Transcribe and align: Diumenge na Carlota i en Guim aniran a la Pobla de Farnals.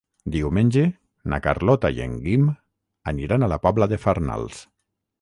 Diumenge 0.35 0.85
na 1.33 1.39
Carlota 1.49 1.93
i 1.97 2.03
en 2.07 2.17
Guim 2.25 2.49
aniran 3.15 3.45
a 3.51 3.55
la 3.57 3.63
Pobla 3.67 3.93
de 3.95 4.05
Farnals. 4.09 4.69